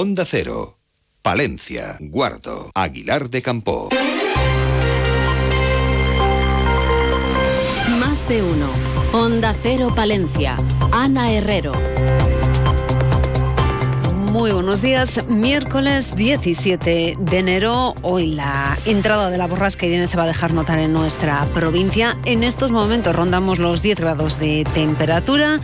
[0.00, 0.78] Onda Cero,
[1.22, 3.88] Palencia, Guardo, Aguilar de Campo.
[7.98, 8.68] Más de uno.
[9.12, 10.56] Onda Cero Palencia.
[10.92, 11.72] Ana Herrero.
[14.30, 15.26] Muy buenos días.
[15.26, 17.94] Miércoles 17 de enero.
[18.02, 22.16] Hoy la entrada de la borrasca viene se va a dejar notar en nuestra provincia.
[22.24, 25.58] En estos momentos rondamos los 10 grados de temperatura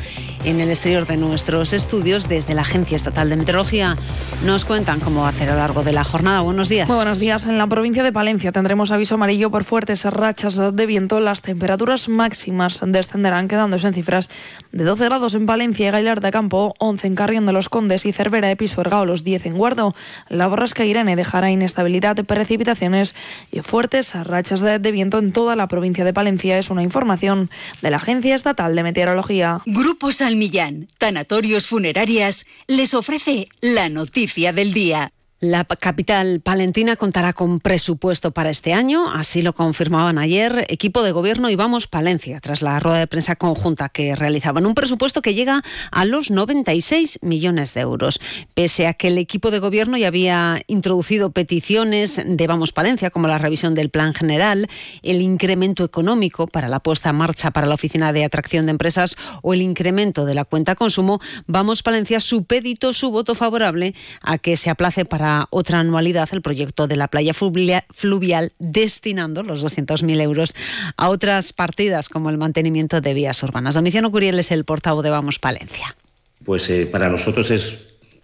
[0.44, 3.96] en el exterior de nuestros estudios desde la Agencia Estatal de Meteorología.
[4.44, 6.40] Nos cuentan cómo va a hacer a lo largo de la jornada.
[6.42, 6.88] Buenos días.
[6.88, 7.46] Muy buenos días.
[7.46, 11.20] En la provincia de Palencia tendremos aviso amarillo por fuertes rachas de viento.
[11.20, 14.30] Las temperaturas máximas descenderán quedándose en cifras
[14.72, 18.06] de 12 grados en Palencia y Gailar de Campo, 11 en Carrión de los Condes
[18.06, 19.94] y Cervera de Pisuerga los 10 en Guardo.
[20.28, 23.14] La borrasca Irene dejará inestabilidad precipitaciones
[23.50, 26.58] y fuertes rachas de, de viento en toda la provincia de Palencia.
[26.58, 27.50] Es una información
[27.82, 29.60] de la Agencia Estatal de Meteorología.
[29.66, 35.12] Grupo Millán, Tanatorios Funerarias, les ofrece la noticia del día.
[35.46, 41.12] La capital palentina contará con presupuesto para este año, así lo confirmaban ayer equipo de
[41.12, 44.64] gobierno y Vamos Palencia, tras la rueda de prensa conjunta que realizaban.
[44.64, 48.20] Un presupuesto que llega a los 96 millones de euros.
[48.54, 53.28] Pese a que el equipo de gobierno ya había introducido peticiones de Vamos Palencia, como
[53.28, 54.66] la revisión del plan general,
[55.02, 59.14] el incremento económico para la puesta en marcha para la oficina de atracción de empresas
[59.42, 64.56] o el incremento de la cuenta consumo, Vamos Palencia supeditó su voto favorable a que
[64.56, 70.54] se aplace para otra anualidad el proyecto de la playa fluvial, destinando los 200.000 euros
[70.96, 73.74] a otras partidas como el mantenimiento de vías urbanas.
[73.74, 75.96] Domiciano Curiel es el portavoz de Vamos Palencia.
[76.44, 77.78] Pues eh, para nosotros es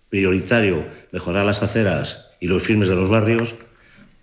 [0.09, 3.55] prioritario mejorar las aceras y los firmes de los barrios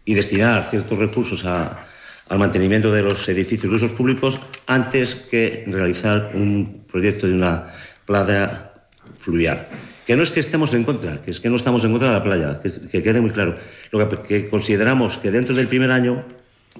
[0.06, 6.32] y destinar ciertos recursos al mantenimiento de los edificios de usos públicos antes que realizar
[6.34, 7.68] un proyecto de una
[8.06, 8.72] playa
[9.18, 9.68] fluvial.
[10.08, 12.14] Que no es que estemos en contra, que es que no estamos en contra de
[12.14, 13.56] la playa, que, quede muy claro.
[13.92, 16.24] Lo que, consideramos que dentro del primer año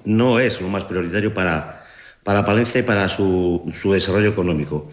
[0.06, 1.84] no es lo más prioritario para,
[2.24, 4.90] para Palencia y para su, su desarrollo económico.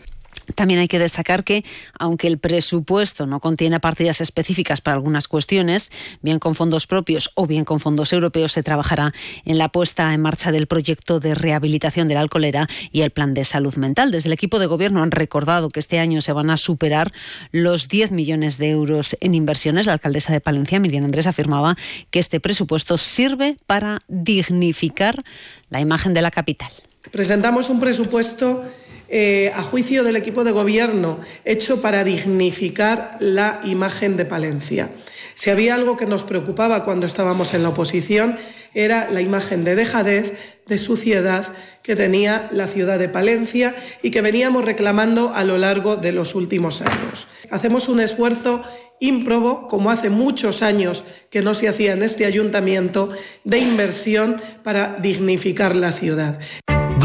[0.54, 1.64] También hay que destacar que,
[1.98, 5.92] aunque el presupuesto no contiene partidas específicas para algunas cuestiones,
[6.22, 9.14] bien con fondos propios o bien con fondos europeos, se trabajará
[9.46, 13.34] en la puesta en marcha del proyecto de rehabilitación de la alcoholera y el plan
[13.34, 14.12] de salud mental.
[14.12, 17.14] Desde el equipo de gobierno han recordado que este año se van a superar
[17.52, 19.88] los 10 millones de euros en inversiones.
[19.88, 21.76] La alcaldesa de Palencia, Miriam Andrés, afirmaba
[22.12, 25.24] que este presupuesto sirve para dignificar
[25.70, 26.72] la imagen de la capital.
[27.12, 28.64] Presentamos un presupuesto
[29.08, 34.90] eh, a juicio del equipo de gobierno, hecho para dignificar la imagen de Palencia.
[35.36, 38.38] Si había algo que nos preocupaba cuando estábamos en la oposición,
[38.74, 40.34] era la imagen de dejadez,
[40.66, 45.98] de suciedad que tenía la ciudad de Palencia y que veníamos reclamando a lo largo
[45.98, 47.28] de los últimos años.
[47.52, 48.64] Hacemos un esfuerzo
[49.00, 53.10] ímprobo, como hace muchos años que no se hacía en este ayuntamiento,
[53.44, 56.40] de inversión para dignificar la ciudad.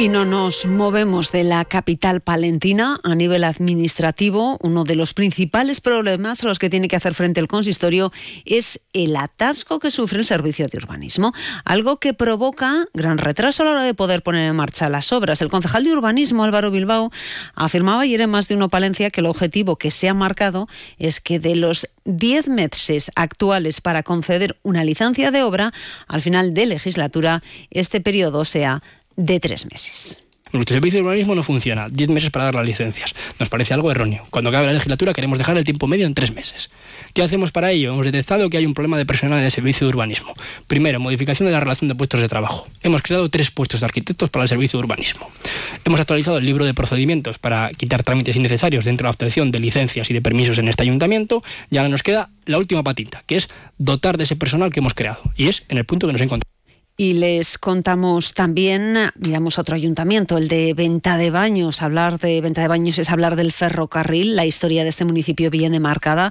[0.00, 4.56] Y no nos movemos de la capital palentina a nivel administrativo.
[4.62, 8.10] Uno de los principales problemas a los que tiene que hacer frente el consistorio
[8.46, 11.34] es el atasco que sufre el servicio de urbanismo,
[11.66, 15.42] algo que provoca gran retraso a la hora de poder poner en marcha las obras.
[15.42, 17.12] El concejal de urbanismo, Álvaro Bilbao,
[17.54, 21.20] afirmaba ayer en más de uno Palencia que el objetivo que se ha marcado es
[21.20, 25.74] que de los 10 meses actuales para conceder una licencia de obra,
[26.08, 28.82] al final de legislatura, este periodo sea
[29.16, 30.22] de tres meses.
[30.52, 31.88] Nuestro servicio de urbanismo no funciona.
[31.88, 33.14] Diez meses para dar las licencias.
[33.38, 34.26] Nos parece algo erróneo.
[34.30, 36.70] Cuando acabe la legislatura queremos dejar el tiempo medio en tres meses.
[37.14, 37.92] ¿Qué hacemos para ello?
[37.92, 40.34] Hemos detectado que hay un problema de personal en el servicio de urbanismo.
[40.66, 42.66] Primero, modificación de la relación de puestos de trabajo.
[42.82, 45.30] Hemos creado tres puestos de arquitectos para el servicio de urbanismo.
[45.84, 49.60] Hemos actualizado el libro de procedimientos para quitar trámites innecesarios dentro de la obtención de
[49.60, 51.44] licencias y de permisos en este ayuntamiento.
[51.70, 53.48] Y ahora nos queda la última patita, que es
[53.78, 55.20] dotar de ese personal que hemos creado.
[55.36, 56.59] Y es en el punto que nos encontramos.
[56.96, 61.80] Y les contamos también, miramos otro ayuntamiento, el de Venta de Baños.
[61.80, 64.36] Hablar de Venta de Baños es hablar del ferrocarril.
[64.36, 66.30] La historia de este municipio viene marcada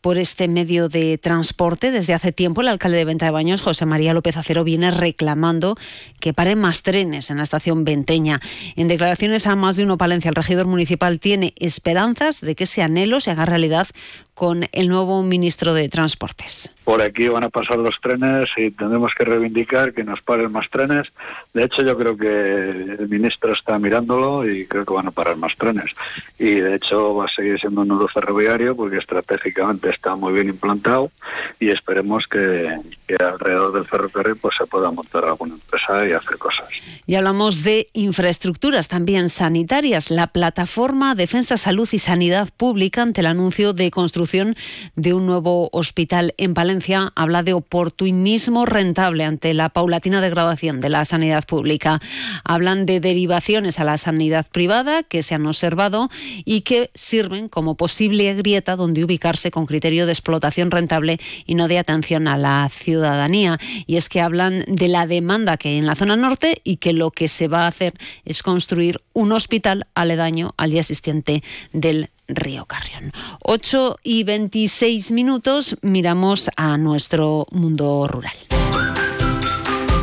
[0.00, 1.90] por este medio de transporte.
[1.90, 5.76] Desde hace tiempo el alcalde de Venta de Baños, José María López Acero, viene reclamando
[6.18, 8.40] que paren más trenes en la estación Venteña.
[8.76, 12.82] En declaraciones a más de uno Palencia, el regidor municipal tiene esperanzas de que ese
[12.82, 13.88] anhelo se haga realidad
[14.34, 16.72] con el nuevo ministro de Transportes.
[16.90, 20.68] Por aquí van a pasar los trenes y tendremos que reivindicar que nos paren más
[20.70, 21.06] trenes.
[21.54, 25.36] De hecho, yo creo que el ministro está mirándolo y creo que van a parar
[25.36, 25.92] más trenes.
[26.36, 30.48] Y de hecho va a seguir siendo un nudo ferroviario porque estratégicamente está muy bien
[30.48, 31.12] implantado
[31.60, 32.76] y esperemos que,
[33.20, 36.66] alrededor del ferrocarril pues se pueda montar alguna empresa y hacer cosas.
[37.06, 40.10] Y hablamos de infraestructuras también sanitarias.
[40.10, 44.56] La plataforma Defensa Salud y Sanidad Pública ante el anuncio de construcción
[44.96, 46.79] de un nuevo hospital en Palencia
[47.14, 52.00] habla de oportunismo rentable ante la paulatina degradación de la sanidad pública.
[52.44, 56.08] Hablan de derivaciones a la sanidad privada que se han observado
[56.44, 61.68] y que sirven como posible grieta donde ubicarse con criterio de explotación rentable y no
[61.68, 63.58] de atención a la ciudadanía.
[63.86, 66.92] Y es que hablan de la demanda que hay en la zona norte y que
[66.92, 67.94] lo que se va a hacer
[68.24, 71.42] es construir un hospital aledaño al ya existente
[71.72, 73.12] del Río Carrión.
[73.42, 78.34] 8 y 26 minutos, miramos a nuestro mundo rural.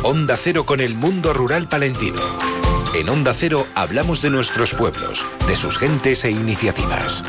[0.02, 2.20] Onda Cero con el mundo rural palentino.
[2.94, 7.24] En Onda Cero hablamos de nuestros pueblos, de sus gentes e iniciativas.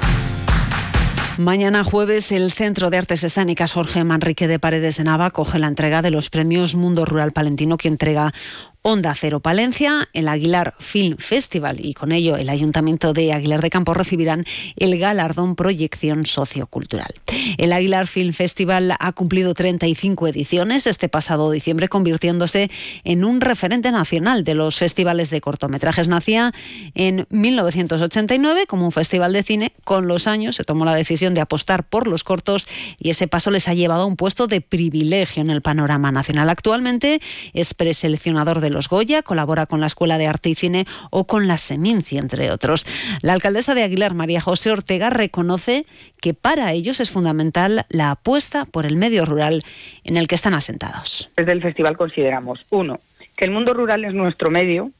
[1.40, 5.68] Mañana jueves el Centro de Artes Escénicas Jorge Manrique de Paredes de Nava coge la
[5.68, 8.34] entrega de los premios Mundo Rural Palentino que entrega
[8.82, 13.70] Onda Cero Palencia, el Aguilar Film Festival y con ello el Ayuntamiento de Aguilar de
[13.70, 14.46] Campo recibirán
[14.78, 17.14] el galardón Proyección Sociocultural.
[17.58, 22.72] El Aguilar Film Festival ha cumplido 35 ediciones este pasado diciembre, convirtiéndose
[23.04, 26.08] en un referente nacional de los festivales de cortometrajes.
[26.08, 26.54] Nacía
[26.96, 29.74] en 1989 como un festival de cine.
[29.84, 32.66] Con los años se tomó la decisión de apostar por los cortos
[32.98, 36.50] y ese paso les ha llevado a un puesto de privilegio en el panorama nacional.
[36.50, 37.20] Actualmente
[37.52, 41.48] es preseleccionador de los Goya, colabora con la Escuela de Arte y Cine o con
[41.48, 42.86] la Seminci, entre otros.
[43.22, 45.86] La alcaldesa de Aguilar, María José Ortega, reconoce
[46.22, 49.62] que para ellos es fundamental la apuesta por el medio rural
[50.04, 51.32] en el que están asentados.
[51.36, 53.00] Desde el festival consideramos, uno,
[53.36, 54.92] que el mundo rural es nuestro medio,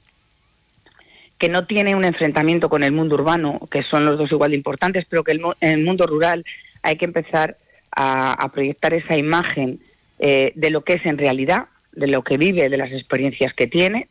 [1.38, 4.58] que no tiene un enfrentamiento con el mundo urbano, que son los dos igual de
[4.58, 6.44] importantes, pero que en el mundo rural
[6.84, 7.56] hay que empezar
[7.92, 9.80] a, proyectar esa imagen
[10.20, 13.68] eh, de lo que es en realidad de lo que vive, de las experiencias que
[13.68, 14.08] tiene.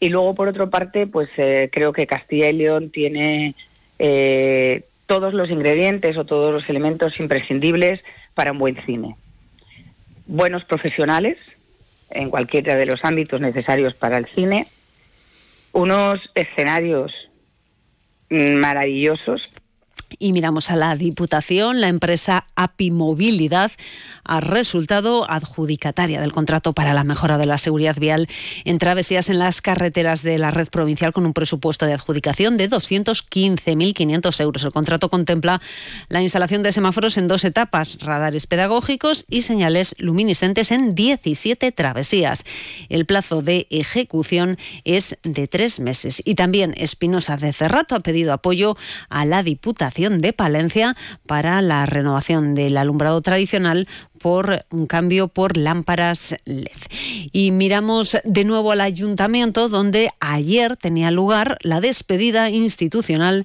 [0.00, 3.54] Y luego, por otra parte, pues eh, creo que Castilla y León tiene
[3.98, 8.00] eh, todos los ingredientes o todos los elementos imprescindibles
[8.34, 9.16] para un buen cine.
[10.26, 11.38] Buenos profesionales
[12.10, 14.66] en cualquiera de los ámbitos necesarios para el cine,
[15.72, 17.12] unos escenarios
[18.28, 19.50] maravillosos
[20.18, 23.72] y miramos a la Diputación, la empresa API Movilidad
[24.24, 28.28] ha resultado adjudicataria del contrato para la mejora de la seguridad vial
[28.64, 32.68] en travesías en las carreteras de la red provincial con un presupuesto de adjudicación de
[32.68, 34.64] 215.500 euros.
[34.64, 35.60] El contrato contempla
[36.08, 42.44] la instalación de semáforos en dos etapas, radares pedagógicos y señales luminiscentes en 17 travesías.
[42.88, 46.22] El plazo de ejecución es de tres meses.
[46.24, 48.76] Y también Espinosa de Cerrato ha pedido apoyo
[49.08, 50.96] a la Diputación de Palencia
[51.26, 53.88] para la renovación del alumbrado tradicional
[54.18, 56.66] por un cambio por lámparas LED.
[57.32, 63.44] Y miramos de nuevo al ayuntamiento donde ayer tenía lugar la despedida institucional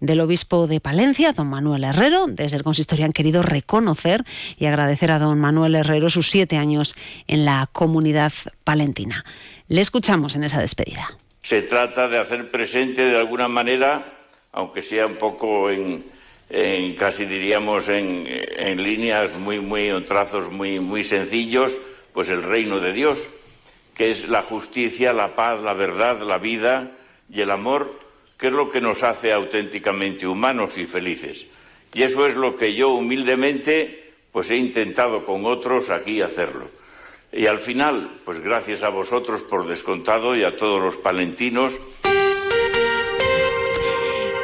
[0.00, 2.26] del obispo de Palencia, don Manuel Herrero.
[2.28, 4.24] Desde el consistorio han querido reconocer
[4.58, 6.94] y agradecer a don Manuel Herrero sus siete años
[7.26, 8.32] en la comunidad
[8.64, 9.24] palentina.
[9.68, 11.18] Le escuchamos en esa despedida.
[11.40, 14.13] Se trata de hacer presente de alguna manera
[14.54, 16.04] aunque sea un poco en,
[16.96, 21.78] casi diríamos en, líneas muy, muy, trazos muy, muy sencillos,
[22.12, 23.28] pues el reino de Dios,
[23.94, 26.92] que es la justicia, la paz, la verdad, la vida
[27.28, 27.98] y el amor,
[28.38, 31.46] que es lo que nos hace auténticamente humanos y felices.
[31.92, 36.68] Y eso es lo que yo humildemente pues he intentado con otros aquí hacerlo.
[37.32, 41.78] Y al final, pues gracias a vosotros por descontado y a todos los palentinos,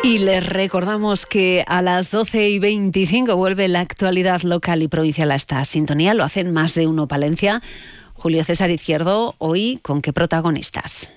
[0.02, 5.30] y les recordamos que a las 12 y 25 vuelve la actualidad local y provincial
[5.30, 6.14] a esta sintonía.
[6.14, 7.62] Lo hacen más de uno Palencia.
[8.14, 11.12] Julio César Izquierdo, hoy con qué protagonistas.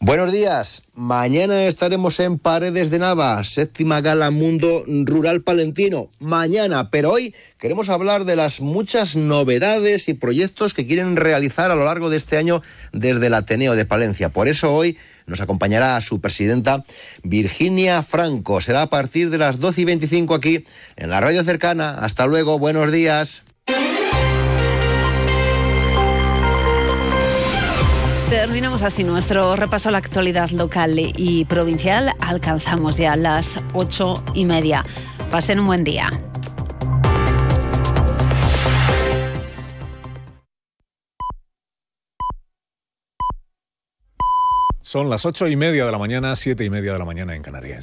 [0.00, 0.84] Buenos días.
[0.94, 6.08] Mañana estaremos en Paredes de Nava, séptima gala Mundo Rural Palentino.
[6.18, 11.76] Mañana, pero hoy queremos hablar de las muchas novedades y proyectos que quieren realizar a
[11.76, 12.62] lo largo de este año
[12.92, 14.28] desde el Ateneo de Palencia.
[14.28, 16.84] Por eso hoy nos acompañará su presidenta
[17.22, 18.60] Virginia Franco.
[18.60, 20.64] Será a partir de las 12 y 25 aquí
[20.96, 21.98] en la radio cercana.
[22.00, 23.42] Hasta luego, buenos días.
[28.30, 32.12] Terminamos así nuestro repaso a la actualidad local y provincial.
[32.20, 34.84] Alcanzamos ya las ocho y media.
[35.30, 36.10] Pasen un buen día.
[44.94, 47.42] Son las ocho y media de la mañana, siete y media de la mañana en
[47.42, 47.72] Canarias.